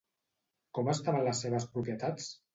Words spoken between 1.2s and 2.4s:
les seves propietats?